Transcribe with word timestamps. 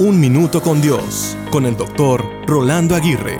Un 0.00 0.20
Minuto 0.20 0.62
con 0.62 0.80
Dios, 0.80 1.36
con 1.50 1.66
el 1.66 1.76
doctor 1.76 2.24
Rolando 2.46 2.94
Aguirre. 2.94 3.36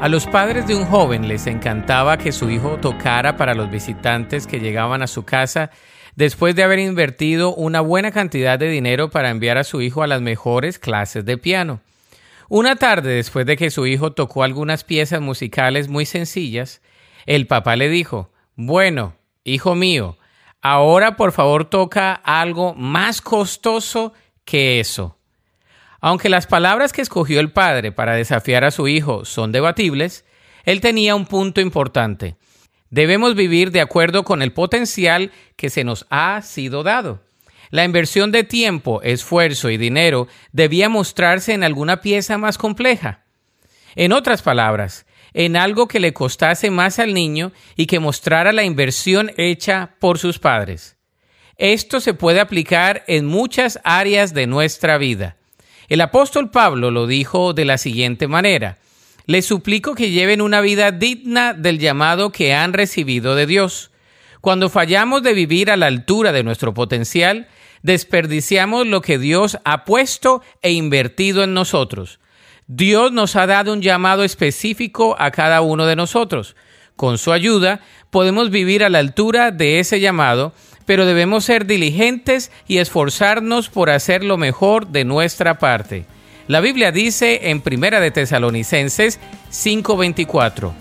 A 0.00 0.08
los 0.08 0.24
padres 0.24 0.68
de 0.68 0.76
un 0.76 0.84
joven 0.84 1.26
les 1.26 1.48
encantaba 1.48 2.18
que 2.18 2.30
su 2.30 2.50
hijo 2.50 2.76
tocara 2.76 3.36
para 3.36 3.52
los 3.56 3.68
visitantes 3.68 4.46
que 4.46 4.60
llegaban 4.60 5.02
a 5.02 5.08
su 5.08 5.24
casa 5.24 5.72
después 6.14 6.54
de 6.54 6.62
haber 6.62 6.78
invertido 6.78 7.52
una 7.52 7.80
buena 7.80 8.12
cantidad 8.12 8.60
de 8.60 8.68
dinero 8.68 9.10
para 9.10 9.30
enviar 9.30 9.58
a 9.58 9.64
su 9.64 9.82
hijo 9.82 10.04
a 10.04 10.06
las 10.06 10.20
mejores 10.20 10.78
clases 10.78 11.24
de 11.24 11.36
piano. 11.36 11.80
Una 12.48 12.76
tarde 12.76 13.14
después 13.14 13.44
de 13.44 13.56
que 13.56 13.72
su 13.72 13.88
hijo 13.88 14.12
tocó 14.12 14.44
algunas 14.44 14.84
piezas 14.84 15.20
musicales 15.20 15.88
muy 15.88 16.06
sencillas, 16.06 16.80
el 17.24 17.48
papá 17.48 17.74
le 17.74 17.88
dijo, 17.88 18.30
Bueno, 18.54 19.16
hijo 19.42 19.74
mío, 19.74 20.16
ahora 20.62 21.16
por 21.16 21.32
favor 21.32 21.64
toca 21.64 22.12
algo 22.12 22.72
más 22.74 23.20
costoso 23.20 24.12
que 24.44 24.78
eso. 24.78 25.16
Aunque 26.00 26.28
las 26.28 26.46
palabras 26.46 26.92
que 26.92 27.02
escogió 27.02 27.40
el 27.40 27.52
padre 27.52 27.92
para 27.92 28.14
desafiar 28.14 28.64
a 28.64 28.70
su 28.70 28.88
hijo 28.88 29.24
son 29.24 29.52
debatibles, 29.52 30.24
él 30.64 30.80
tenía 30.80 31.14
un 31.14 31.26
punto 31.26 31.60
importante. 31.60 32.36
Debemos 32.90 33.34
vivir 33.34 33.70
de 33.70 33.80
acuerdo 33.80 34.24
con 34.24 34.42
el 34.42 34.52
potencial 34.52 35.32
que 35.56 35.70
se 35.70 35.84
nos 35.84 36.06
ha 36.10 36.40
sido 36.42 36.82
dado. 36.82 37.22
La 37.70 37.84
inversión 37.84 38.30
de 38.30 38.44
tiempo, 38.44 39.02
esfuerzo 39.02 39.70
y 39.70 39.76
dinero 39.76 40.28
debía 40.52 40.88
mostrarse 40.88 41.52
en 41.52 41.64
alguna 41.64 42.00
pieza 42.00 42.38
más 42.38 42.58
compleja. 42.58 43.24
En 43.96 44.12
otras 44.12 44.42
palabras, 44.42 45.06
en 45.34 45.56
algo 45.56 45.88
que 45.88 46.00
le 46.00 46.12
costase 46.12 46.70
más 46.70 46.98
al 46.98 47.12
niño 47.12 47.52
y 47.74 47.86
que 47.86 47.98
mostrara 47.98 48.52
la 48.52 48.64
inversión 48.64 49.32
hecha 49.36 49.96
por 49.98 50.18
sus 50.18 50.38
padres. 50.38 50.96
Esto 51.58 52.00
se 52.00 52.14
puede 52.14 52.40
aplicar 52.40 53.02
en 53.06 53.26
muchas 53.26 53.80
áreas 53.82 54.32
de 54.32 54.46
nuestra 54.46 54.98
vida. 54.98 55.36
El 55.88 56.00
apóstol 56.00 56.50
Pablo 56.50 56.90
lo 56.90 57.06
dijo 57.06 57.52
de 57.52 57.64
la 57.64 57.78
siguiente 57.78 58.26
manera, 58.26 58.78
les 59.26 59.46
suplico 59.46 59.94
que 59.94 60.10
lleven 60.10 60.40
una 60.40 60.60
vida 60.60 60.92
digna 60.92 61.52
del 61.52 61.78
llamado 61.78 62.30
que 62.30 62.54
han 62.54 62.72
recibido 62.72 63.34
de 63.34 63.46
Dios. 63.46 63.90
Cuando 64.40 64.68
fallamos 64.68 65.22
de 65.22 65.34
vivir 65.34 65.70
a 65.70 65.76
la 65.76 65.86
altura 65.86 66.32
de 66.32 66.44
nuestro 66.44 66.74
potencial, 66.74 67.48
desperdiciamos 67.82 68.86
lo 68.86 69.00
que 69.00 69.18
Dios 69.18 69.58
ha 69.64 69.84
puesto 69.84 70.42
e 70.62 70.72
invertido 70.72 71.42
en 71.42 71.54
nosotros. 71.54 72.20
Dios 72.68 73.12
nos 73.12 73.36
ha 73.36 73.46
dado 73.46 73.72
un 73.72 73.82
llamado 73.82 74.24
específico 74.24 75.16
a 75.18 75.30
cada 75.30 75.60
uno 75.60 75.86
de 75.86 75.96
nosotros. 75.96 76.56
Con 76.96 77.18
su 77.18 77.32
ayuda 77.32 77.80
podemos 78.10 78.50
vivir 78.50 78.82
a 78.82 78.88
la 78.88 78.98
altura 78.98 79.50
de 79.50 79.80
ese 79.80 80.00
llamado, 80.00 80.54
pero 80.86 81.04
debemos 81.04 81.44
ser 81.44 81.66
diligentes 81.66 82.50
y 82.66 82.78
esforzarnos 82.78 83.68
por 83.68 83.90
hacer 83.90 84.24
lo 84.24 84.38
mejor 84.38 84.86
de 84.88 85.04
nuestra 85.04 85.58
parte. 85.58 86.06
La 86.48 86.60
Biblia 86.60 86.92
dice 86.92 87.50
en 87.50 87.60
Primera 87.60 88.00
de 88.00 88.10
Tesalonicenses 88.10 89.20
5:24, 89.50 90.72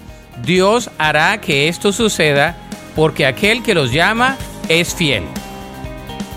Dios 0.43 0.89
hará 0.97 1.41
que 1.41 1.67
esto 1.67 1.91
suceda 1.91 2.55
porque 2.95 3.25
aquel 3.25 3.61
que 3.63 3.73
los 3.73 3.91
llama 3.91 4.37
es 4.69 4.95
fiel. 4.95 5.23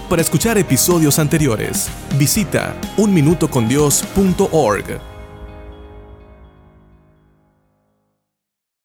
Para 0.09 0.23
escuchar 0.23 0.59
episodios 0.59 1.19
anteriores, 1.19 1.91
visita 2.19 2.75
unminutocondios.org. 2.97 5.08